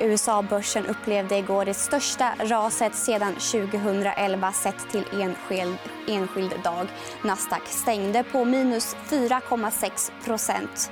USA-börsen 0.00 0.86
upplevde 0.86 1.38
igår 1.38 1.64
det 1.64 1.74
största 1.74 2.32
raset 2.38 2.94
sedan 2.94 3.34
2011 3.34 4.52
sett 4.52 4.90
till 4.90 5.04
enskild, 5.20 5.76
enskild 6.08 6.54
dag. 6.64 6.86
Nasdaq 7.22 7.66
stängde 7.66 8.22
på 8.22 8.44
minus 8.44 8.96
4,6 9.08 10.90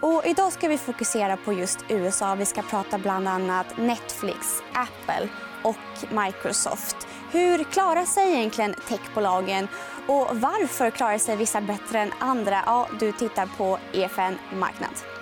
och 0.00 0.26
idag 0.26 0.52
ska 0.52 0.68
vi 0.68 0.78
fokusera 0.78 1.36
på 1.36 1.52
just 1.52 1.78
USA. 1.88 2.34
Vi 2.34 2.44
ska 2.44 2.62
prata 2.62 2.98
bland 2.98 3.28
annat 3.28 3.66
Netflix, 3.78 4.62
Apple 4.72 5.28
och 5.62 6.12
Microsoft. 6.24 6.96
Hur 7.32 7.64
klarar 7.64 8.04
sig 8.04 8.32
egentligen 8.32 8.74
techbolagen? 8.88 9.68
Och 10.06 10.28
varför 10.32 10.90
klarar 10.90 11.18
sig 11.18 11.36
vissa 11.36 11.60
bättre 11.60 12.00
än 12.00 12.12
andra? 12.18 12.62
Ja, 12.66 12.88
du 13.00 13.12
tittar 13.12 13.46
på 13.56 13.78
EFN 13.92 14.38
Marknad. 14.58 15.19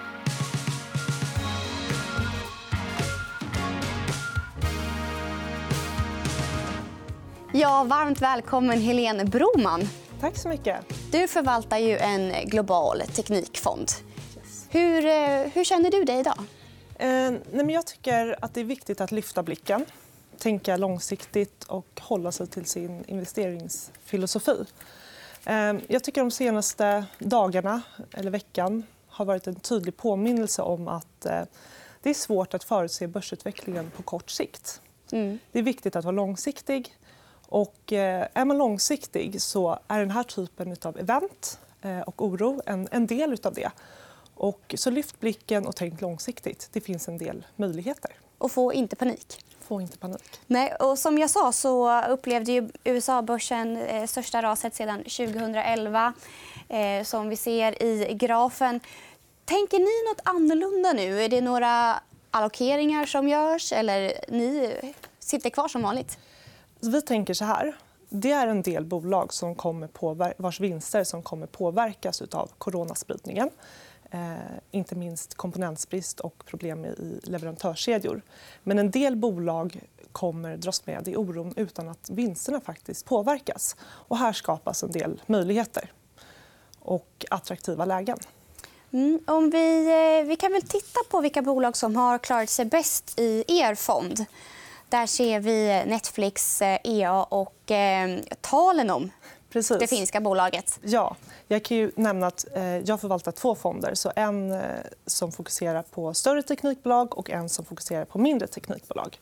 Ja, 7.60 7.84
varmt 7.84 8.22
välkommen, 8.22 8.80
Helene 8.80 9.24
Broman. 9.24 9.80
Tack 10.20 10.36
så 10.36 10.48
mycket. 10.48 10.76
Du 11.12 11.28
förvaltar 11.28 11.78
ju 11.78 11.98
en 11.98 12.48
global 12.48 13.00
teknikfond. 13.00 13.88
Hur, 14.68 15.06
eh, 15.06 15.40
hur 15.52 15.64
känner 15.64 15.90
du 15.90 16.04
dig 16.04 16.20
idag? 16.20 16.38
Eh, 16.94 17.30
nej, 17.30 17.40
men 17.52 17.70
jag 17.70 17.86
tycker 17.86 18.36
att 18.44 18.54
det 18.54 18.60
är 18.60 18.64
viktigt 18.64 19.00
att 19.00 19.12
lyfta 19.12 19.42
blicken 19.42 19.84
tänka 20.38 20.76
långsiktigt 20.76 21.64
och 21.64 22.00
hålla 22.00 22.32
sig 22.32 22.46
till 22.46 22.64
sin 22.64 23.04
investeringsfilosofi. 23.06 24.64
Eh, 25.44 25.74
jag 25.88 26.04
tycker 26.04 26.20
de 26.20 26.30
senaste 26.30 27.04
dagarna 27.18 27.82
eller 28.12 28.30
veckan 28.30 28.86
har 29.08 29.24
varit 29.24 29.46
en 29.46 29.54
tydlig 29.54 29.96
påminnelse 29.96 30.62
om 30.62 30.88
att 30.88 31.26
eh, 31.26 31.42
det 32.02 32.10
är 32.10 32.14
svårt 32.14 32.54
att 32.54 32.64
förutse 32.64 33.06
börsutvecklingen 33.06 33.90
på 33.96 34.02
kort 34.02 34.30
sikt. 34.30 34.80
Mm. 35.12 35.38
Det 35.52 35.58
är 35.58 35.62
viktigt 35.62 35.96
att 35.96 36.04
vara 36.04 36.16
långsiktig. 36.16 36.94
Och 37.48 37.92
eh, 37.92 38.26
är 38.34 38.44
man 38.44 38.58
långsiktig 38.58 39.42
så 39.42 39.78
är 39.88 39.98
den 39.98 40.10
här 40.10 40.22
typen 40.22 40.76
av 40.82 40.98
event 40.98 41.58
och 42.06 42.22
oro 42.22 42.62
en 42.66 43.06
del 43.06 43.38
av 43.42 43.54
det. 43.54 43.70
Och 44.34 44.74
så 44.78 44.90
lyft 44.90 45.20
blicken 45.20 45.66
och 45.66 45.76
tänk 45.76 46.00
långsiktigt. 46.00 46.68
Det 46.72 46.80
finns 46.80 47.08
en 47.08 47.18
del 47.18 47.46
möjligheter. 47.56 48.10
Och 48.38 48.52
få 48.52 48.72
inte 48.72 48.96
panik. 48.96 49.44
Få 49.60 49.80
inte 49.80 49.98
panik. 49.98 50.40
Nej, 50.46 50.74
och 50.74 50.98
som 50.98 51.18
jag 51.18 51.30
sa 51.30 51.52
så 51.52 52.02
upplevde 52.02 52.68
USA-börsen 52.84 53.76
eh, 53.76 54.06
största 54.06 54.42
raset 54.42 54.74
sedan 54.74 54.98
2011. 54.98 56.12
Eh, 56.68 57.04
som 57.04 57.28
vi 57.28 57.36
ser 57.36 57.82
i 57.82 58.14
grafen. 58.14 58.80
Tänker 59.44 59.78
ni 59.78 60.10
nåt 60.10 60.20
annorlunda 60.24 60.92
nu? 60.92 61.22
Är 61.22 61.28
det 61.28 61.40
några 61.40 62.00
allokeringar 62.30 63.06
som 63.06 63.28
görs 63.28 63.72
eller 63.72 64.12
ni 64.28 64.74
sitter 65.18 65.50
kvar 65.50 65.68
som 65.68 65.82
vanligt? 65.82 66.18
Vi 66.80 67.02
tänker 67.02 67.34
så 67.34 67.44
här. 67.44 67.76
Det 68.08 68.32
är 68.32 68.46
en 68.46 68.62
del 68.62 68.84
bolag 68.84 69.32
som 69.32 69.54
kommer 69.54 70.42
vars 70.42 70.60
vinster 70.60 71.04
som 71.04 71.22
kommer 71.22 71.46
påverkas 71.46 72.22
av 72.22 72.50
coronaspridningen. 72.58 73.50
Eh, 74.10 74.36
inte 74.70 74.94
minst 74.94 75.34
komponentsbrist 75.34 76.20
och 76.20 76.44
problem 76.46 76.84
i 76.84 77.20
leverantörskedjor. 77.22 78.22
Men 78.62 78.78
en 78.78 78.90
del 78.90 79.16
bolag 79.16 79.80
kommer 80.12 80.56
dras 80.56 80.86
med 80.86 81.08
i 81.08 81.16
oron 81.16 81.54
utan 81.56 81.88
att 81.88 82.10
vinsterna 82.10 82.60
faktiskt 82.60 83.06
påverkas. 83.06 83.76
Och 83.80 84.18
här 84.18 84.32
skapas 84.32 84.82
en 84.82 84.92
del 84.92 85.22
möjligheter 85.26 85.92
och 86.80 87.26
attraktiva 87.30 87.84
lägen. 87.84 88.18
Mm, 88.92 89.20
om 89.26 89.50
vi, 89.50 89.86
eh, 90.20 90.28
vi 90.28 90.36
kan 90.36 90.52
väl 90.52 90.62
titta 90.62 91.00
på 91.10 91.20
vilka 91.20 91.42
bolag 91.42 91.76
som 91.76 91.96
har 91.96 92.18
klarat 92.18 92.50
sig 92.50 92.64
bäst 92.64 93.20
i 93.20 93.44
er 93.46 93.74
fond. 93.74 94.24
Där 94.88 95.06
ser 95.06 95.40
vi 95.40 95.84
Netflix, 95.86 96.62
EA 96.62 96.78
eh, 96.84 97.00
e 97.00 97.08
och 97.28 97.70
eh, 97.70 98.18
Talenom, 98.40 99.10
Precis. 99.50 99.78
det 99.78 99.86
finska 99.86 100.20
bolaget. 100.20 100.80
Ja. 100.82 101.16
Jag 101.48 101.64
kan 101.64 101.76
ju 101.76 101.92
nämna 101.96 102.26
att 102.26 102.46
eh, 102.54 102.78
jag 102.78 103.00
förvaltar 103.00 103.32
två 103.32 103.54
fonder. 103.54 103.94
Så 103.94 104.12
en 104.16 104.52
eh, 104.52 104.60
som 105.06 105.32
fokuserar 105.32 105.82
på 105.82 106.14
större 106.14 106.42
teknikbolag 106.42 107.18
och 107.18 107.30
en 107.30 107.48
som 107.48 107.64
fokuserar 107.64 108.04
på 108.04 108.18
mindre 108.18 108.48
teknikbolag. 108.48 109.18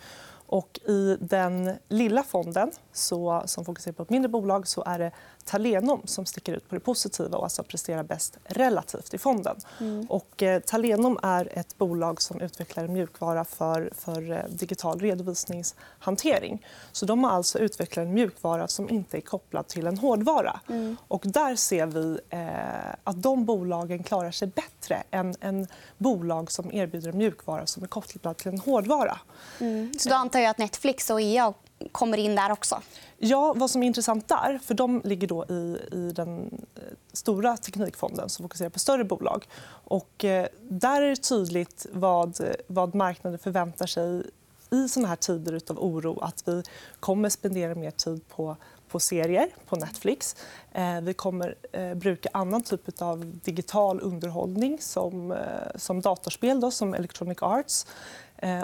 Och 0.48 0.80
I 0.88 1.16
den 1.20 1.72
lilla 1.88 2.22
fonden 2.22 2.70
så, 2.92 3.42
som 3.46 3.64
fokuserar 3.64 3.94
på 3.94 4.02
ett 4.02 4.10
mindre 4.10 4.28
bolag 4.28 4.68
så 4.68 4.82
är 4.86 4.98
det 4.98 5.12
Talenom 5.46 6.02
som 6.04 6.26
sticker 6.26 6.52
ut 6.52 6.68
på 6.68 6.74
det 6.74 6.80
positiva 6.80 7.38
och 7.38 7.44
alltså 7.44 7.62
presterar 7.62 8.02
bäst 8.02 8.38
relativt 8.44 9.14
i 9.14 9.18
fonden. 9.18 9.56
Mm. 9.80 10.06
Och, 10.08 10.42
eh, 10.42 10.60
Talenom 10.60 11.18
är 11.22 11.58
ett 11.58 11.78
bolag 11.78 12.22
som 12.22 12.40
utvecklar 12.40 12.84
en 12.84 12.92
mjukvara 12.92 13.44
för, 13.44 13.90
för 13.94 14.30
eh, 14.30 14.38
digital 14.48 15.00
redovisningshantering. 15.00 16.66
Så 16.92 17.06
de 17.06 17.24
har 17.24 17.30
alltså 17.30 17.58
utvecklat 17.58 18.06
en 18.06 18.14
mjukvara 18.14 18.68
som 18.68 18.90
inte 18.90 19.16
är 19.16 19.20
kopplad 19.20 19.66
till 19.66 19.86
en 19.86 19.98
hårdvara. 19.98 20.60
Mm. 20.68 20.96
Och 21.08 21.22
där 21.24 21.56
ser 21.56 21.86
vi 21.86 22.18
eh, 22.30 22.94
att 23.04 23.22
de 23.22 23.44
bolagen 23.44 24.02
klarar 24.02 24.30
sig 24.30 24.48
bättre 24.48 25.02
än, 25.10 25.34
än 25.40 25.66
bolag 25.98 26.52
som 26.52 26.72
erbjuder 26.72 27.08
en 27.08 27.18
mjukvara 27.18 27.66
som 27.66 27.82
är 27.82 27.86
kopplad 27.86 28.36
till 28.36 28.48
en 28.48 28.58
hårdvara. 28.58 29.18
Mm. 29.60 29.92
Så 29.98 30.08
då 30.08 30.14
antar 30.14 30.40
jag 30.40 30.50
att 30.50 30.58
Netflix 30.58 31.10
och 31.10 31.20
EA 31.20 31.54
kommer 31.92 32.18
in 32.18 32.34
där 32.34 32.52
också? 32.52 32.82
Ja, 33.18 33.54
vad 33.56 33.70
som 33.70 33.82
är 33.82 33.86
intressant 33.86 34.28
där, 34.28 34.58
för 34.62 34.74
de 34.74 35.02
ligger 35.04 35.28
då 35.28 35.44
i, 35.44 35.78
i 35.92 36.12
den 36.12 36.66
eh, 36.74 36.82
stora 37.12 37.56
teknikfonden 37.56 38.28
som 38.28 38.42
fokuserar 38.42 38.70
på 38.70 38.78
större 38.78 39.04
bolag. 39.04 39.48
Och, 39.68 40.24
eh, 40.24 40.46
där 40.60 41.02
är 41.02 41.10
det 41.10 41.16
tydligt 41.16 41.86
vad, 41.92 42.40
vad 42.66 42.94
marknaden 42.94 43.38
förväntar 43.38 43.86
sig 43.86 44.22
i 44.70 44.88
såna 44.88 45.08
här 45.08 45.16
tider 45.16 45.60
av 45.70 45.78
oro. 45.78 46.18
Att 46.20 46.42
vi 46.48 46.62
kommer 47.00 47.28
spendera 47.28 47.74
mer 47.74 47.90
tid 47.90 48.28
på 48.28 48.56
på 48.88 49.00
serier 49.00 49.48
på 49.68 49.76
Netflix. 49.76 50.36
Eh, 50.72 51.00
vi 51.00 51.14
kommer 51.14 51.54
eh, 51.72 51.94
bruka 51.94 52.28
annan 52.32 52.62
typ 52.62 53.02
av 53.02 53.32
digital 53.44 54.00
underhållning 54.00 54.78
som, 54.80 55.32
eh, 55.32 55.38
som 55.74 56.00
datorspel, 56.00 56.60
då, 56.60 56.70
som 56.70 56.94
Electronic 56.94 57.38
Arts. 57.42 57.86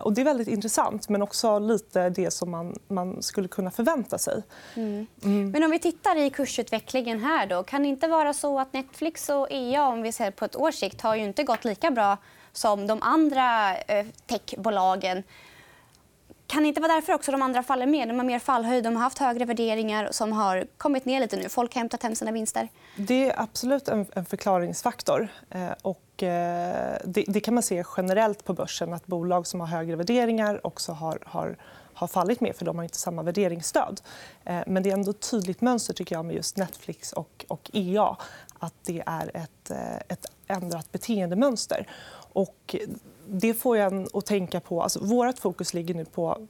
Och 0.02 0.12
det 0.12 0.20
är 0.20 0.24
väldigt 0.24 0.48
intressant, 0.48 1.08
men 1.08 1.22
också 1.22 1.58
lite 1.58 2.10
det 2.10 2.30
som 2.30 2.50
man, 2.50 2.78
man 2.88 3.22
skulle 3.22 3.48
kunna 3.48 3.70
förvänta 3.70 4.18
sig. 4.18 4.42
Mm. 4.74 5.06
Mm. 5.24 5.50
Men 5.50 5.64
om 5.64 5.70
vi 5.70 5.78
tittar 5.78 6.16
i 6.16 6.30
kursutvecklingen 6.30 7.18
här 7.18 7.46
då, 7.46 7.62
kan 7.62 7.82
det 7.82 7.88
inte 7.88 8.08
vara 8.08 8.32
så 8.32 8.60
att 8.60 8.72
Netflix 8.72 9.28
och 9.28 9.46
EA 9.50 9.86
om 9.86 10.02
vi 10.02 10.12
ser 10.12 10.30
på 10.30 10.44
ett 10.44 10.56
års 10.56 10.74
sikt 10.74 11.00
har 11.00 11.16
ju 11.16 11.24
inte 11.24 11.44
gått 11.44 11.64
lika 11.64 11.90
bra 11.90 12.16
som 12.52 12.86
de 12.86 13.02
andra 13.02 13.76
techbolagen. 14.26 15.22
Kan 16.52 16.62
det 16.62 16.68
inte 16.68 16.80
vara 16.80 16.92
därför 16.92 17.12
också 17.12 17.32
de 17.32 17.42
andra 17.42 17.62
faller 17.62 17.86
mer? 17.86 18.06
De 18.06 18.16
har 18.18 18.24
mer 18.24 18.38
fallhöjd, 18.38 18.84
de 18.84 18.96
har 18.96 19.02
haft 19.02 19.18
högre 19.18 19.44
värderingar 19.44 20.08
som 20.10 20.32
har 20.32 20.66
kommit 20.76 21.04
ner 21.04 21.20
lite 21.20 21.36
nu. 21.36 21.48
Folk 21.48 21.74
har 21.74 21.80
hämtat 21.80 22.02
hem 22.02 22.14
sina 22.14 22.32
vinster. 22.32 22.68
Det 22.96 23.30
är 23.30 23.40
absolut 23.40 23.88
en 23.88 24.24
förklaringsfaktor. 24.24 25.28
Eh, 25.50 25.70
och 25.82 26.22
eh, 26.22 26.96
det 27.04 27.40
kan 27.40 27.54
man 27.54 27.62
se 27.62 27.84
generellt 27.96 28.44
på 28.44 28.54
börsen. 28.54 28.92
att 28.92 29.06
Bolag 29.06 29.46
som 29.46 29.60
har 29.60 29.66
högre 29.66 29.96
värderingar 29.96 30.66
också 30.66 30.92
har, 30.92 31.18
har 31.26 31.56
har 31.94 32.08
fallit 32.08 32.40
mer 32.40 32.52
för 32.52 32.64
de 32.64 32.76
har 32.76 32.82
inte 32.82 32.98
samma 32.98 33.22
värderingsstöd. 33.22 34.00
Eh, 34.44 34.60
men 34.66 34.82
det 34.82 34.90
är 34.90 34.94
ändå 34.94 35.10
ett 35.10 35.30
tydligt 35.30 35.60
mönster 35.60 35.94
tycker 35.94 36.14
jag, 36.14 36.24
med 36.24 36.36
just 36.36 36.56
Netflix 36.56 37.12
och, 37.12 37.44
och 37.48 37.70
EA. 37.72 38.16
att 38.58 38.74
Det 38.82 39.02
är 39.06 39.30
ett, 39.34 39.70
ett 40.08 40.26
ändrat 40.46 40.92
beteendemönster. 40.92 41.86
Och 42.32 42.76
det 43.26 43.54
får 43.54 43.76
en 43.76 44.08
att 44.14 44.26
tänka 44.26 44.60
på... 44.60 44.82
Alltså, 44.82 45.04
vårt 45.04 45.38
fokus 45.38 45.74
ligger 45.74 45.94
nu 45.94 46.04
på 46.04 46.48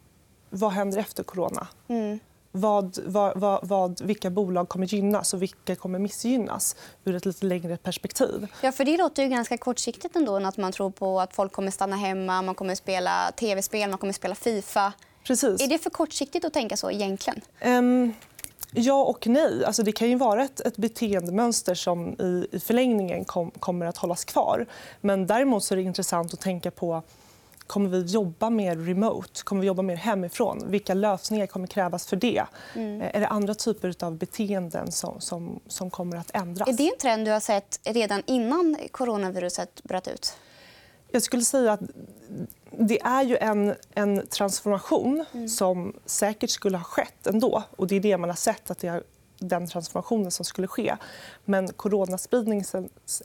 vad 0.50 0.72
händer 0.72 0.98
efter 0.98 1.22
corona. 1.22 1.66
Mm. 1.88 2.18
Vad, 2.54 2.98
vad, 3.06 3.40
vad, 3.40 3.68
vad, 3.68 4.00
vilka 4.00 4.30
bolag 4.30 4.68
kommer 4.68 4.86
gynnas 4.86 5.34
och 5.34 5.42
vilka 5.42 5.76
kommer 5.76 5.98
missgynnas 5.98 6.76
ur 7.04 7.14
ett 7.14 7.26
lite 7.26 7.46
längre 7.46 7.76
perspektiv. 7.76 8.46
Ja, 8.60 8.72
för 8.72 8.84
det 8.84 8.96
låter 8.96 9.22
ju 9.22 9.28
ganska 9.28 9.58
kortsiktigt 9.58 10.16
ändå. 10.16 10.36
Att 10.36 10.56
man 10.56 10.72
tror 10.72 10.90
på 10.90 11.20
att 11.20 11.34
folk 11.34 11.52
kommer 11.52 11.70
stanna 11.70 11.96
hemma, 11.96 12.42
man 12.42 12.54
kommer 12.54 12.74
spela 12.74 13.32
tv-spel, 13.36 13.90
man 13.90 13.98
kommer 13.98 14.12
spela 14.12 14.34
Fifa. 14.34 14.92
Precis. 15.24 15.62
Är 15.62 15.66
det 15.66 15.78
för 15.78 15.90
kortsiktigt 15.90 16.44
att 16.44 16.52
tänka 16.52 16.76
så 16.76 16.90
egentligen? 16.90 17.40
Um, 17.64 18.14
Ja 18.74 19.04
och 19.04 19.26
nej. 19.26 19.64
Alltså, 19.64 19.82
det 19.82 19.92
kan 19.92 20.08
ju 20.08 20.16
vara 20.16 20.44
ett, 20.44 20.60
ett 20.60 20.76
beteendemönster 20.76 21.74
som 21.74 22.16
i, 22.20 22.46
i 22.52 22.58
förlängningen 22.58 23.24
kom, 23.24 23.50
kommer 23.50 23.86
att 23.86 23.96
hållas 23.96 24.24
kvar. 24.24 24.66
Men 25.00 25.26
däremot 25.26 25.70
är 25.70 25.76
det 25.76 25.82
intressant 25.82 26.34
att 26.34 26.40
tänka 26.40 26.70
på 26.70 27.02
Kommer 27.66 27.88
vi 27.88 28.00
jobba 28.00 28.50
mer 28.50 28.76
remote? 28.76 29.42
Kommer 29.44 29.60
vi 29.60 29.66
jobba 29.66 29.82
mer 29.82 29.96
hemifrån? 29.96 30.62
Vilka 30.66 30.94
lösningar 30.94 31.46
kommer 31.46 31.66
krävas 31.66 32.06
för 32.06 32.16
det? 32.16 32.44
Mm. 32.74 33.00
Eh, 33.00 33.16
är 33.16 33.20
det 33.20 33.28
andra 33.28 33.54
typer 33.54 33.94
av 34.04 34.16
beteenden 34.16 34.92
som, 34.92 35.20
som, 35.20 35.60
som 35.66 35.90
kommer 35.90 36.16
att 36.16 36.30
ändras? 36.34 36.68
Är 36.68 36.72
det 36.72 36.88
en 36.88 36.98
trend 37.00 37.26
du 37.26 37.30
har 37.30 37.40
sett 37.40 37.80
redan 37.84 38.22
innan 38.26 38.76
coronaviruset 38.90 39.82
bröt 39.82 40.08
ut? 40.08 40.36
Jag 41.12 41.22
skulle 41.22 41.42
säga 41.42 41.72
att 41.72 41.80
det 42.70 43.00
är 43.02 43.22
ju 43.22 43.36
en, 43.36 43.74
en 43.94 44.26
transformation 44.26 45.24
mm. 45.32 45.48
som 45.48 45.96
säkert 46.06 46.50
skulle 46.50 46.76
ha 46.76 46.84
skett 46.84 47.26
ändå. 47.26 47.62
Och 47.76 47.86
det 47.86 47.96
är 47.96 48.00
det 48.00 48.18
man 48.18 48.30
har 48.30 48.36
sett, 48.36 48.70
att 48.70 48.78
det 48.78 48.88
är 48.88 49.02
den 49.38 49.66
transformationen 49.68 50.30
som 50.30 50.44
skulle 50.44 50.68
ske. 50.68 50.96
Men 51.44 51.72
coronaspridningens 51.72 52.74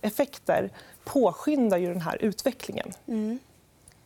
effekter 0.01 0.71
påskyndar 1.03 1.77
ju 1.77 1.87
den 1.87 2.01
här 2.01 2.17
utvecklingen. 2.23 2.93
Mm. 3.07 3.39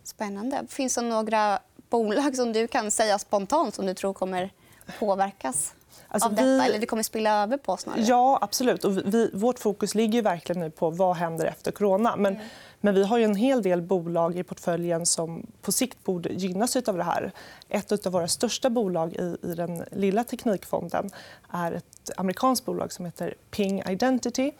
Spännande. 0.04 0.66
Finns 0.70 0.96
det 0.96 1.02
några 1.02 1.60
bolag 1.90 2.36
som 2.36 2.54
du 2.54 2.68
kan 2.68 2.92
säga 2.92 3.20
spontant 3.20 3.76
som 3.76 3.86
du 3.86 3.94
tror 3.94 4.14
kommer 4.14 4.54
påverkas 5.00 5.74
alltså, 6.08 6.30
av 6.30 6.36
detta? 6.36 6.48
Vi... 6.48 6.60
Eller 6.66 6.80
det 6.80 6.86
kommer 6.86 7.04
spilla 7.04 7.44
över 7.44 7.58
på 7.58 7.78
snarare? 7.78 8.02
Ja, 8.02 8.38
absolut. 8.42 8.86
Och 8.86 8.98
vi, 8.98 9.32
vårt 9.34 9.60
fokus 9.60 9.96
ligger 9.96 10.22
verkligen 10.22 10.60
nu 10.60 10.70
på 10.70 10.90
vad 10.90 11.16
händer 11.16 11.46
efter 11.46 11.72
corona. 11.72 12.16
Men, 12.16 12.36
mm. 12.36 12.48
men 12.82 12.96
vi 12.96 13.04
har 13.04 13.20
en 13.20 13.36
hel 13.36 13.62
del 13.62 13.82
bolag 13.82 14.38
i 14.38 14.44
portföljen 14.44 15.06
som 15.06 15.48
på 15.62 15.72
sikt 15.72 16.04
borde 16.04 16.30
gynnas 16.30 16.76
av 16.76 16.98
det 16.98 17.04
här. 17.04 17.32
Ett 17.70 18.06
av 18.06 18.14
våra 18.14 18.28
största 18.28 18.70
bolag 18.70 19.14
i, 19.14 19.38
i 19.48 19.54
den 19.54 19.84
lilla 19.92 20.24
teknikfonden 20.24 21.10
är 21.50 21.72
ett 21.72 22.12
amerikanskt 22.18 22.66
bolag 22.66 22.94
som 22.94 23.06
heter 23.06 23.36
Ping 23.52 23.82
Identity 23.82 24.52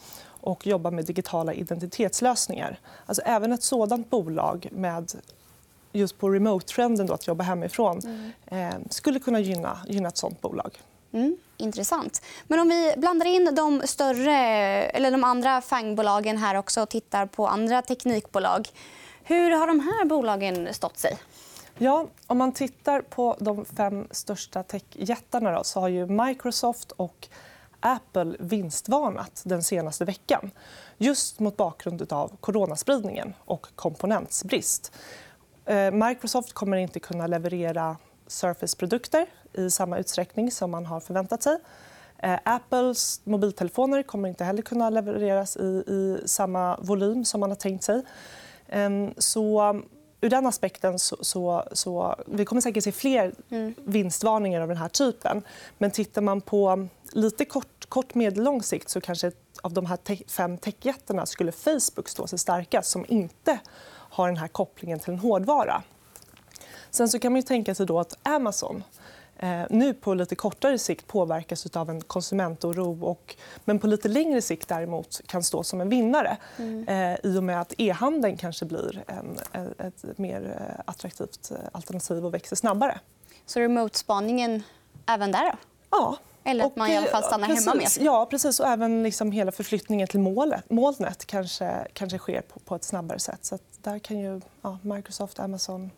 och 0.42 0.68
jobbar 0.68 0.92
med 0.92 1.06
digitala 1.06 1.54
identitetslösningar. 1.54 2.80
Alltså 3.06 3.22
även 3.26 3.52
ett 3.52 3.64
sådant 3.64 4.10
bolag 4.10 4.68
med 4.72 5.12
just 5.92 6.18
på 6.18 6.30
remote-trenden, 6.30 7.12
att 7.12 7.28
jobba 7.28 7.44
hemifrån 7.44 8.00
mm. 8.00 8.32
eh, 8.46 8.80
skulle 8.90 9.20
kunna 9.20 9.40
gynna, 9.40 9.78
gynna 9.88 10.08
ett 10.08 10.18
sånt 10.18 10.42
bolag. 10.42 10.80
Mm, 11.14 11.38
intressant. 11.58 12.22
Men 12.48 12.60
om 12.60 12.70
vi 12.70 12.94
blandar 12.98 13.26
in 13.26 13.56
de, 13.56 13.82
större, 13.86 14.38
eller 14.86 15.12
de 15.12 15.24
andra 15.24 15.62
fangbolagen 15.62 16.38
här 16.38 16.56
också 16.56 16.82
och 16.82 16.90
tittar 16.90 17.26
på 17.26 17.48
andra 17.48 17.82
teknikbolag. 17.82 18.68
Hur 19.24 19.52
har 19.52 19.68
de 19.68 19.80
här 19.80 20.06
bolagen 20.06 20.74
stått 20.74 20.98
sig? 20.98 21.18
Ja, 21.78 22.08
om 22.28 22.38
man 22.38 22.52
tittar 22.52 23.02
på 23.02 23.38
de 23.40 23.66
fem 23.66 24.08
största 24.12 24.64
techjättarna 24.64 25.64
så 25.64 25.80
har 25.80 25.88
ju 25.88 26.08
Microsoft 26.08 26.92
och 26.92 27.28
Apple 27.80 28.36
vinstvarnat 28.40 29.42
den 29.46 29.64
senaste 29.64 30.06
veckan 30.06 30.52
just 30.98 31.40
mot 31.40 31.58
bakgrund 31.58 32.14
av 32.14 32.38
coronaspridningen 32.40 33.34
och 33.46 33.68
komponentsbrist. 33.76 34.92
Eh, 35.66 35.92
Microsoft 35.92 36.54
kommer 36.54 36.78
inte 36.78 37.00
kunna 37.00 37.28
leverera 37.28 37.98
Surface-produkter 38.32 39.26
i 39.54 39.70
samma 39.70 39.98
utsträckning 39.98 40.52
som 40.52 40.72
man 40.72 40.86
har 40.86 41.00
förväntat 41.00 41.44
sig. 41.44 41.58
Eh, 42.18 42.40
Apples 42.44 43.22
mobiltelefoner 43.24 44.04
kommer 44.04 44.30
inte 44.30 44.44
heller 44.44 44.62
kunna 44.62 44.90
levereras 44.90 45.58
i, 45.58 45.84
i 45.88 46.22
samma 46.26 46.78
volym 46.78 47.26
som 47.26 47.40
man 47.40 47.50
har 47.50 47.56
tänkt 47.56 47.84
sig. 47.84 48.02
Ehm, 48.68 49.14
så 49.18 49.82
ur 50.22 50.30
den 50.30 50.46
aspekten 50.46 51.00
så, 51.00 51.18
så, 51.22 51.64
så 51.72 52.16
vi 52.28 52.46
kommer 52.46 52.62
säkert 52.62 52.84
se 52.84 52.92
fler 52.92 53.34
mm. 53.50 53.74
vinstvarningar 53.86 54.62
av 54.62 54.68
den 54.68 54.78
här 54.78 54.90
typen. 54.90 55.44
Men 55.78 55.92
tittar 55.92 56.22
man 56.22 56.42
på 56.42 56.88
lite 57.12 57.46
kort, 57.46 57.86
kort 57.90 58.16
medellång 58.16 58.64
sikt 58.64 58.90
så 58.90 59.02
kanske 59.02 59.32
av 59.64 59.74
de 59.74 59.86
här 59.86 59.98
te 59.98 60.18
fem 60.28 60.58
techjättarna 60.58 61.26
skulle 61.26 61.52
Facebook 61.52 62.10
stå 62.10 62.28
sig 62.28 62.40
starkast 62.40 62.90
som 62.92 63.06
inte 63.08 63.60
har 63.88 64.28
den 64.28 64.38
här 64.38 64.48
kopplingen 64.48 65.00
till 65.00 65.14
en 65.14 65.20
hårdvara. 65.20 65.84
Sen 66.92 67.10
så 67.10 67.20
kan 67.20 67.34
man 67.34 67.44
tänka 67.44 67.76
sig 67.76 67.86
då 67.86 68.00
att 68.00 68.18
Amazon 68.24 68.84
eh, 69.38 69.62
nu 69.70 69.94
på 69.94 70.14
lite 70.14 70.36
kortare 70.36 70.78
sikt 70.78 71.08
påverkas 71.08 71.76
av 71.76 71.90
en 71.90 72.02
konsumentoro 72.02 73.06
och, 73.06 73.36
men 73.66 73.80
på 73.80 73.88
lite 73.88 74.08
längre 74.08 74.42
sikt 74.42 74.68
däremot 74.68 75.22
kan 75.26 75.44
stå 75.44 75.64
som 75.64 75.82
en 75.82 75.90
vinnare 75.90 76.38
mm. 76.58 76.88
eh, 76.88 77.20
i 77.24 77.38
och 77.38 77.44
med 77.44 77.62
att 77.62 77.74
e-handeln 77.78 78.38
kanske 78.38 78.66
blir 78.66 79.04
en, 79.08 79.38
ett 79.78 80.18
mer 80.18 80.58
eh, 80.60 80.84
attraktivt 80.86 81.52
eh, 81.52 81.58
alternativ 81.72 82.26
och 82.26 82.34
växer 82.34 82.56
snabbare. 82.56 83.00
Så 83.46 83.60
remote-spaningen 83.60 84.64
även 85.06 85.32
där? 85.32 85.52
Då? 85.52 85.58
Ja. 85.90 86.18
Eller 86.44 86.66
att 86.66 86.76
man 86.76 86.90
i 86.90 86.98
alla 86.98 87.08
fall 87.08 87.24
stannar 87.24 87.48
precis, 87.48 87.66
hemma 87.66 87.76
med? 87.76 87.90
Ja, 88.00 88.26
precis. 88.26 88.60
Och 88.60 88.68
även 88.68 89.04
liksom 89.04 89.32
hela 89.32 89.52
förflyttningen 89.52 90.08
till 90.08 90.20
målet, 90.20 90.70
molnet 90.70 91.26
kanske, 91.26 91.88
kanske 91.94 92.18
sker 92.18 92.42
på, 92.42 92.60
på 92.60 92.76
ett 92.76 92.84
snabbare 92.84 93.20
sätt. 93.20 93.46
Så 93.46 93.58
där 93.82 94.00
kan 94.00 94.20
ju 94.20 94.42
ja, 94.62 94.78
Microsoft, 94.82 95.40
Amazon, 95.40 95.92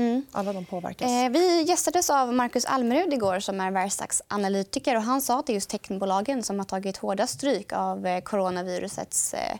Mm. 0.00 0.22
Alla 0.32 0.52
de 0.52 0.64
påverkas. 0.64 1.10
Eh, 1.10 1.30
vi 1.30 1.62
gästades 1.62 2.10
av 2.10 2.34
Marcus 2.34 2.64
Almerud 2.64 3.12
igår 3.12 3.40
som 3.40 3.60
är 3.60 3.70
Verstax-analytiker. 3.70 4.96
Och 4.96 5.02
han 5.02 5.20
sa 5.20 5.38
att 5.38 5.46
det 5.46 5.52
är 5.52 5.54
just 5.54 5.70
techbolagen 5.70 6.42
som 6.42 6.58
har 6.58 6.66
tagit 6.66 6.96
hårda 6.96 7.26
stryk 7.26 7.72
av 7.72 8.06
eh, 8.06 8.20
coronavirusets 8.20 9.34
eh, 9.34 9.56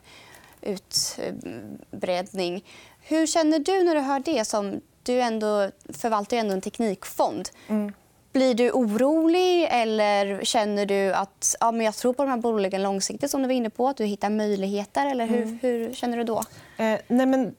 utbredning. 0.62 2.64
Hur 3.00 3.26
känner 3.26 3.58
du 3.58 3.84
när 3.84 3.94
du 3.94 4.00
hör 4.00 4.20
det? 4.20 4.44
Som 4.44 4.80
du 5.02 5.20
ändå 5.20 5.70
förvaltar 5.88 6.36
ju 6.36 6.40
ändå 6.40 6.54
en 6.54 6.60
teknikfond. 6.60 7.48
Mm. 7.68 7.92
Blir 8.32 8.54
du 8.54 8.70
orolig 8.70 9.68
eller 9.70 10.44
känner 10.44 10.86
du 10.86 11.12
att 11.12 11.56
ja, 11.60 11.72
men 11.72 11.86
jag 11.86 11.94
tror 11.94 12.12
på 12.12 12.22
de 12.22 12.30
här 12.30 12.38
bolagen 12.38 12.82
långsiktigt 12.82 13.30
som 13.30 13.42
du 13.42 13.48
var 13.48 13.54
inne 13.54 13.70
på? 13.70 13.88
Att 13.88 13.96
du 13.96 14.04
hittar 14.04 14.30
möjligheter? 14.30 15.06
Eller 15.06 15.26
hur, 15.26 15.42
mm. 15.42 15.58
hur 15.62 15.94
känner 15.94 16.16
du 16.16 16.24
då? 16.24 16.44
Eh, 16.76 16.98
nej, 17.08 17.26
men 17.26 17.54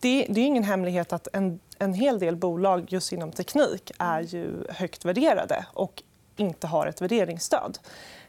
det, 0.00 0.26
det, 0.28 0.40
är 0.40 0.44
ingen 0.44 0.64
hemlighet 0.64 1.12
att 1.12 1.28
en, 1.32 1.60
en 1.78 1.94
hel 1.94 2.18
del 2.18 2.36
bolag 2.36 2.86
just 2.88 3.12
inom 3.12 3.32
teknik 3.32 3.92
är 3.98 4.20
ju 4.20 4.64
högt 4.68 5.04
värderade 5.04 5.66
och 5.72 6.02
inte 6.36 6.66
har 6.66 6.86
ett 6.86 7.00
värderingsstöd. 7.00 7.78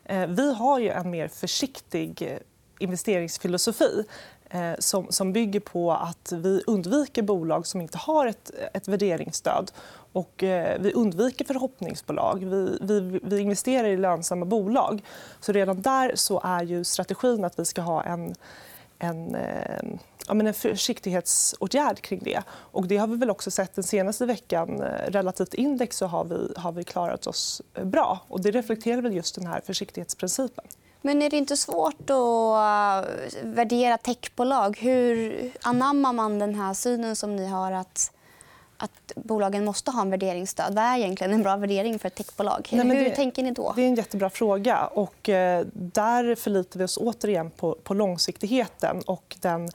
Eh, 0.06 0.28
vi 0.28 0.54
har 0.54 0.80
ju 0.80 0.90
en 0.90 1.10
mer 1.10 1.28
försiktig 1.28 2.22
eh, 2.22 2.38
investeringsfilosofi 2.80 4.04
eh, 4.50 4.72
som, 4.80 5.12
som 5.12 5.34
bygger 5.34 5.60
på 5.60 5.92
att 5.92 6.32
vi 6.36 6.64
undviker 6.68 7.22
bolag 7.22 7.68
som 7.68 7.82
inte 7.82 7.98
har 7.98 8.28
ett, 8.28 8.52
ett 8.74 8.88
värderingsstöd. 8.88 9.72
Och, 10.12 10.44
eh, 10.44 10.82
vi 10.82 10.94
undviker 10.94 11.46
förhoppningsbolag. 11.46 12.46
Vi, 12.46 12.78
vi, 12.82 13.20
vi, 13.24 13.40
investerar 13.40 13.88
i 13.88 13.98
lönsamma 13.98 14.46
bolag. 14.46 15.04
Så 15.40 15.52
redan 15.52 15.82
där 15.82 16.12
så 16.16 16.42
är 16.44 16.64
ju 16.64 16.84
strategin 16.84 17.46
att 17.46 17.60
vi 17.60 17.66
ska 17.66 17.82
ha 17.82 18.04
en, 18.04 18.36
en 19.00 19.36
eh, 19.36 20.00
ja, 20.28 20.34
men 20.34 20.48
en 20.48 20.54
försiktighetsåtgärd 20.54 22.02
kring 22.02 22.22
det. 22.24 22.44
Och 22.50 22.88
det 22.88 22.98
har 22.98 23.08
vi 23.08 23.16
väl 23.16 23.30
också 23.30 23.52
sett 23.52 23.76
den 23.76 23.84
senaste 23.84 24.26
veckan. 24.26 24.82
Eh, 24.82 25.12
relativt 25.12 25.54
index 25.54 25.98
så 25.98 26.06
har 26.06 26.26
vi, 26.26 26.54
har 26.58 26.72
vi 26.72 26.84
klarat 26.84 27.28
oss 27.28 27.62
eh, 27.74 27.86
bra. 27.86 28.20
Och 28.28 28.42
det 28.42 28.52
reflekterar 28.52 29.02
väl 29.02 29.16
just 29.16 29.36
den 29.36 29.48
här 29.48 29.62
försiktighetsprincipen. 29.66 30.66
Men 31.02 31.22
är 31.22 31.30
det 31.30 31.38
inte 31.38 31.58
svårt 31.58 32.10
att 32.10 33.06
eh, 33.06 33.44
värdera 33.44 33.98
techbolag? 33.98 34.78
Hur 34.78 35.52
anammar 35.62 36.14
man 36.14 36.40
den 36.40 36.56
här 36.56 36.74
synen 36.74 37.16
som 37.16 37.36
ni 37.36 37.48
har 37.48 37.72
att 37.72 38.12
att 38.78 39.12
bolagen 39.16 39.66
måste 39.66 39.92
ha 39.92 40.02
en 40.02 40.10
värderingsstöd. 40.10 40.76
Vad 40.76 40.84
är 40.84 40.98
egentligen 40.98 41.34
en 41.34 41.44
bra 41.44 41.58
värdering 41.58 42.00
för 42.00 42.08
ett 42.08 42.16
techbolag? 42.16 42.70
Nej, 42.72 42.88
Hur 42.98 43.10
det, 43.10 43.16
tänker 43.16 43.44
ni 43.44 43.52
då? 43.52 43.74
Det 43.76 43.82
är 43.82 43.88
en 43.88 43.96
jättebra 43.96 44.30
fråga. 44.30 44.86
Och, 44.86 45.30
eh, 45.30 45.66
där 45.74 46.36
förlitar 46.36 46.80
vi 46.80 46.86
oss 46.86 46.98
återigen 46.98 47.52
på, 47.52 47.78
på 47.84 47.94
långsiktigheten 47.94 49.02
och 49.02 49.38
den 49.42 49.70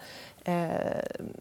eh, 0.44 0.70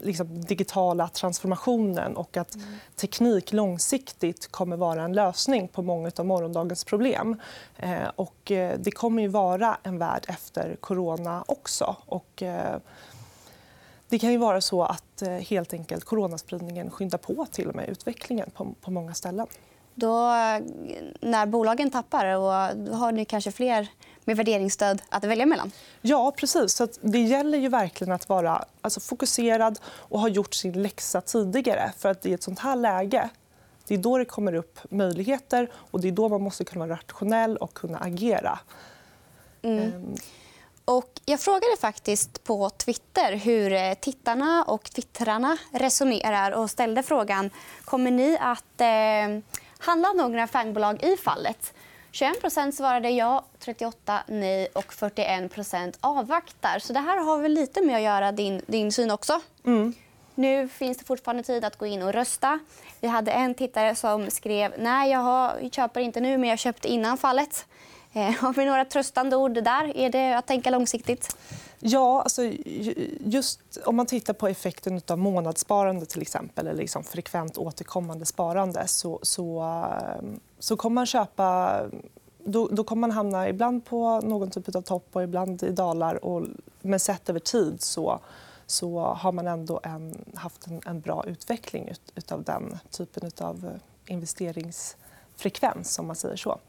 liksom 0.01 0.41
digitala 0.41 1.07
transformationen 1.07 2.15
och 2.15 2.37
att 2.37 2.55
mm. 2.55 2.67
teknik 2.95 3.53
långsiktigt 3.53 4.51
kommer 4.51 4.77
vara 4.77 5.03
en 5.03 5.13
lösning 5.13 5.67
på 5.67 5.81
många 5.81 6.11
av 6.17 6.25
morgondagens 6.25 6.83
problem. 6.83 7.41
Eh, 7.77 8.07
och, 8.15 8.51
eh, 8.51 8.79
det 8.79 8.91
kommer 8.91 9.21
ju 9.21 9.27
vara 9.27 9.77
en 9.83 9.97
värld 9.97 10.25
efter 10.27 10.75
corona 10.79 11.43
också. 11.47 11.95
Och, 12.05 12.43
eh, 12.43 12.77
det 14.11 14.19
kan 14.19 14.31
ju 14.31 14.37
vara 14.37 14.61
så 14.61 14.83
att 14.83 15.21
eh, 15.21 15.29
helt 15.29 15.73
enkelt 15.73 16.03
coronaspridningen 16.03 16.91
skyndar 16.91 17.17
på 17.17 17.45
till 17.51 17.67
och 17.67 17.75
med 17.75 17.89
utvecklingen 17.89 18.51
på, 18.51 18.73
på 18.81 18.91
många 18.91 19.13
ställen. 19.13 19.47
Då, 19.95 20.19
när 21.21 21.45
bolagen 21.45 21.91
tappar, 21.91 22.25
och 22.25 22.51
har 22.97 23.11
ni 23.11 23.25
kanske 23.25 23.51
fler 23.51 23.87
med 24.25 24.37
värderingsstöd 24.37 25.01
att 25.09 25.23
välja 25.23 25.45
mellan? 25.45 25.71
Ja, 26.01 26.31
precis. 26.37 26.73
Så 26.73 26.87
det 27.01 27.19
gäller 27.19 27.57
ju 27.57 27.69
verkligen 27.69 28.13
att 28.13 28.29
vara 28.29 28.65
alltså, 28.81 28.99
fokuserad 28.99 29.79
och 29.85 30.19
ha 30.19 30.27
gjort 30.27 30.53
sin 30.53 30.83
läxa 30.83 31.21
tidigare. 31.21 31.91
För 31.97 32.09
att 32.09 32.25
I 32.25 32.33
ett 32.33 32.43
sånt 32.43 32.59
här 32.59 32.75
läge 32.75 33.29
det 33.87 33.93
är 33.93 33.97
då 33.97 34.17
det 34.17 34.25
kommer 34.25 34.53
upp 34.53 34.79
möjligheter 34.89 35.71
och 35.73 36.01
det 36.01 36.07
är 36.07 36.11
då 36.11 36.29
man 36.29 36.41
måste 36.41 36.63
kunna 36.63 36.85
vara 36.85 36.97
rationell 36.97 37.57
och 37.57 37.73
kunna 37.73 37.97
agera. 37.97 38.59
Mm. 39.61 40.15
Och 40.91 41.21
jag 41.25 41.39
frågade 41.39 41.77
faktiskt 41.79 42.43
på 42.43 42.69
Twitter 42.69 43.35
hur 43.35 43.73
eh, 43.73 43.93
tittarna 43.93 44.63
och 44.63 44.83
twittrarna 44.83 45.57
resonerar 45.71 46.51
och 46.51 46.69
ställde 46.69 47.03
frågan 47.03 47.49
kommer 47.85 48.11
ni 48.11 48.37
att 48.41 48.81
eh, 48.81 49.57
handla 49.77 50.13
några 50.13 50.47
fangbolag 50.47 51.03
i 51.03 51.17
fallet. 51.17 51.73
21% 52.11 52.71
svarade 52.71 53.09
ja, 53.09 53.45
38 53.59 54.23
nej 54.27 54.67
och 54.73 54.85
41% 54.93 55.93
avvaktar. 56.01 56.79
Så 56.79 56.93
det 56.93 56.99
här 56.99 57.17
har 57.17 57.37
väl 57.37 57.53
lite 57.53 57.81
med 57.81 57.95
att 57.95 58.01
göra 58.01 58.31
din, 58.31 58.61
din 58.67 58.91
syn 58.91 59.11
också. 59.11 59.41
Mm. 59.65 59.93
Nu 60.35 60.67
finns 60.67 60.97
det 60.97 61.05
fortfarande 61.05 61.43
tid 61.43 61.65
att 61.65 61.77
gå 61.77 61.85
in 61.85 62.01
och 62.01 62.13
rösta. 62.13 62.59
Vi 62.99 63.07
hade 63.07 63.31
en 63.31 63.55
tittare 63.55 63.95
som 63.95 64.31
skrev 64.31 64.73
nej, 64.77 65.11
jag, 65.11 65.19
har, 65.19 65.59
jag 65.61 65.73
köper 65.73 66.01
inte 66.01 66.19
nu, 66.19 66.37
men 66.37 66.49
jag 66.49 66.59
köpte 66.59 66.87
innan 66.87 67.17
fallet. 67.17 67.65
Eh, 68.13 68.31
har 68.31 68.53
vi 68.53 68.65
några 68.65 68.85
tröstande 68.85 69.35
ord 69.35 69.53
där? 69.53 69.97
Är 69.97 70.09
det 70.09 70.37
att 70.37 70.47
tänka 70.47 70.69
långsiktigt? 70.69 71.37
Ja, 71.79 72.21
alltså, 72.21 72.43
just 73.19 73.77
om 73.85 73.95
man 73.95 74.05
tittar 74.05 74.33
på 74.33 74.47
effekten 74.47 75.01
av 75.07 75.17
månadssparande 75.17 76.05
till 76.05 76.21
exempel, 76.21 76.67
eller 76.67 76.77
liksom 76.77 77.03
frekvent 77.03 77.57
återkommande 77.57 78.25
sparande 78.25 78.87
så, 78.87 79.19
så, 79.21 79.61
eh, 79.61 80.25
så 80.59 80.77
kommer 80.77 80.95
man 80.95 81.05
köpa... 81.05 81.79
Då, 82.43 82.67
då, 82.67 82.83
kommer 82.83 83.01
man 83.01 83.11
hamna 83.11 83.49
ibland 83.49 83.85
på 83.85 84.19
någon 84.19 84.49
typ 84.49 84.75
av 84.75 84.81
topp 84.81 85.07
och 85.11 85.23
ibland 85.23 85.63
i 85.63 85.71
dalar. 85.71 86.25
Och, 86.25 86.45
men 86.81 86.99
sett 86.99 87.29
över 87.29 87.39
tid 87.39 87.81
så, 87.81 88.19
så 88.65 88.99
har 88.99 89.31
man 89.31 89.47
ändå 89.47 89.79
en, 89.83 90.25
haft 90.35 90.67
en, 90.67 90.81
en, 90.85 91.01
bra 91.01 91.23
utveckling 91.27 91.87
ut, 91.87 92.01
utav 92.15 92.43
den 92.43 92.79
typen 92.89 93.31
av 93.37 93.65
eh, 93.65 94.13
investeringsfrekvens. 94.13 95.99
Om 95.99 96.07
man 96.07 96.15
säger 96.15 96.35
så. 96.35 96.59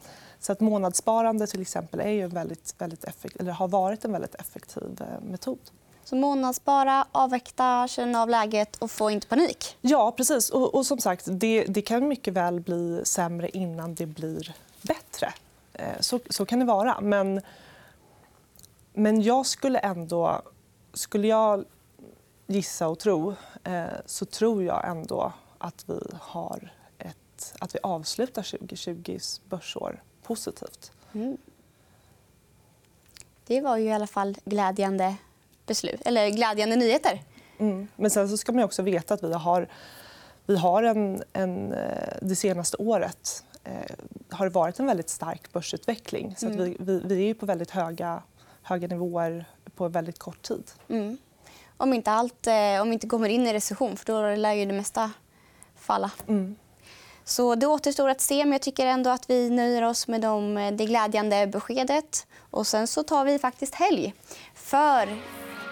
Så 0.42 0.52
att 0.52 0.60
månadssparande 0.60 1.46
till 1.46 1.60
exempel 1.60 2.00
är 2.00 2.10
ju 2.10 2.22
en 2.22 2.30
väldigt, 2.30 2.74
väldigt 2.78 3.04
effekt, 3.04 3.36
eller 3.36 3.52
har 3.52 3.68
varit 3.68 4.04
en 4.04 4.12
väldigt 4.12 4.34
effektiv 4.34 5.00
eh, 5.00 5.24
metod. 5.24 5.58
Så 6.04 6.16
månadsspara, 6.16 7.06
avvakta, 7.12 7.88
känna 7.88 8.22
av 8.22 8.28
läget 8.28 8.76
och 8.76 8.90
få 8.90 9.10
inte 9.10 9.26
panik? 9.26 9.76
Ja, 9.80 10.12
precis. 10.12 10.50
Och, 10.50 10.74
och 10.74 10.86
som 10.86 10.98
sagt, 10.98 11.24
det, 11.30 11.64
det, 11.64 11.82
kan 11.82 12.08
mycket 12.08 12.34
väl 12.34 12.60
bli 12.60 13.02
sämre 13.04 13.48
innan 13.48 13.94
det 13.94 14.06
blir 14.06 14.54
bättre. 14.82 15.32
Eh, 15.72 16.00
så, 16.00 16.20
så 16.30 16.46
kan 16.46 16.58
det 16.58 16.64
vara. 16.64 17.00
Men, 17.00 17.40
men 18.92 19.22
jag 19.22 19.46
skulle 19.46 19.78
ändå... 19.78 20.42
Skulle 20.94 21.28
jag 21.28 21.64
gissa 22.46 22.88
och 22.88 22.98
tro 22.98 23.34
eh, 23.64 23.84
så 24.06 24.24
tror 24.24 24.64
jag 24.64 24.88
ändå 24.88 25.32
att 25.58 25.84
vi, 25.88 26.00
har 26.20 26.72
ett, 26.98 27.54
att 27.60 27.74
vi 27.74 27.78
avslutar 27.82 28.42
2020s 28.42 29.40
börsår 29.48 30.02
positivt. 30.22 30.92
Mm. 31.12 31.36
Det 33.46 33.60
var 33.60 33.76
ju 33.76 33.84
i 33.84 33.92
alla 33.92 34.06
fall 34.06 34.36
glädjande, 34.44 35.16
beslut, 35.66 36.00
eller 36.04 36.30
glädjande 36.30 36.76
nyheter. 36.76 37.22
Mm. 37.58 37.88
Men 37.96 38.10
sen 38.10 38.28
så 38.28 38.36
ska 38.36 38.52
man 38.52 38.64
också 38.64 38.82
veta 38.82 39.14
att 39.14 39.22
vi 39.22 39.32
har, 39.32 39.68
vi 40.46 40.56
har 40.56 40.82
en, 40.82 41.22
en, 41.32 41.72
eh, 41.72 42.16
det 42.22 42.36
senaste 42.36 42.76
året 42.76 43.44
eh, 43.64 43.94
har 44.30 44.46
det 44.46 44.54
varit 44.54 44.80
en 44.80 44.86
väldigt 44.86 45.08
stark 45.08 45.52
börsutveckling. 45.52 46.34
Så 46.38 46.46
mm. 46.46 46.58
vi, 46.58 46.76
vi, 46.78 47.00
vi, 47.04 47.30
är 47.30 47.34
på 47.34 47.46
väldigt 47.46 47.70
höga, 47.70 48.22
höga 48.62 48.88
nivåer 48.88 49.44
på 49.74 49.88
väldigt 49.88 50.18
kort 50.18 50.42
tid. 50.42 50.70
Mm. 50.88 51.18
Om 51.76 51.94
inte 51.94 52.10
allt 52.10 52.46
eh, 52.46 52.80
om 52.82 52.92
inte 52.92 53.06
kommer 53.06 53.28
in 53.28 53.46
i 53.46 53.52
recession, 53.52 53.96
för 53.96 54.06
då 54.06 54.36
lär 54.36 54.52
ju 54.52 54.66
det 54.66 54.72
mesta 54.72 55.10
falla. 55.76 56.10
Mm. 56.28 56.56
Så 57.24 57.54
det 57.54 57.66
återstår 57.66 58.08
att 58.08 58.20
se, 58.20 58.44
men 58.44 58.52
jag 58.52 58.62
tycker 58.62 58.86
ändå 58.86 59.10
att 59.10 59.30
vi 59.30 59.50
nöjer 59.50 59.82
oss 59.82 60.08
med 60.08 60.20
de, 60.20 60.58
eh, 60.58 60.72
det 60.72 60.84
glädjande 60.84 61.46
beskedet. 61.46 62.26
Och 62.50 62.66
sen 62.66 62.86
så 62.86 63.02
tar 63.02 63.24
vi 63.24 63.38
faktiskt 63.38 63.74
helg. 63.74 64.14
För 64.54 65.08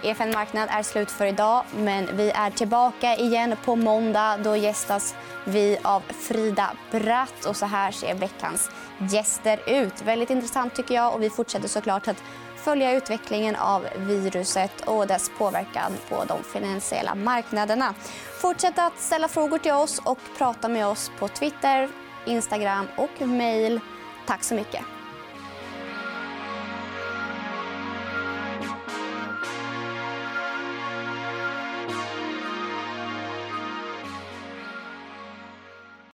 EFN 0.03 0.31
Marknad 0.31 0.69
är 0.71 0.83
slut 0.83 1.11
för 1.11 1.25
idag, 1.25 1.63
men 1.75 2.17
vi 2.17 2.31
är 2.31 2.51
tillbaka 2.51 3.15
igen 3.15 3.55
på 3.65 3.75
måndag. 3.75 4.37
Då 4.43 4.55
gästas 4.55 5.15
vi 5.45 5.77
av 5.81 6.01
Frida 6.01 6.71
Bratt. 6.91 7.45
Och 7.45 7.55
så 7.55 7.65
här 7.65 7.91
ser 7.91 8.15
veckans 8.15 8.69
gäster 9.11 9.59
ut. 9.67 10.01
Väldigt 10.01 10.29
intressant 10.29 10.75
tycker 10.75 10.95
jag. 10.95 11.13
Och 11.13 11.23
vi 11.23 11.29
fortsätter 11.29 11.67
såklart 11.67 12.07
att 12.07 12.23
följa 12.63 12.93
utvecklingen 12.97 13.55
av 13.55 13.87
viruset 13.95 14.81
och 14.87 15.07
dess 15.07 15.31
påverkan 15.37 15.91
på 16.09 16.23
de 16.27 16.43
finansiella 16.43 17.15
marknaderna. 17.15 17.93
Fortsätt 18.41 18.79
att 18.79 18.99
ställa 18.99 19.27
frågor 19.27 19.57
till 19.57 19.71
oss 19.71 20.01
och 20.05 20.19
prata 20.37 20.67
med 20.67 20.87
oss 20.87 21.11
på 21.19 21.27
Twitter, 21.27 21.89
Instagram 22.25 22.87
och 22.97 23.27
mejl. 23.27 23.79
Tack 24.27 24.43
så 24.43 24.55
mycket. 24.55 25.00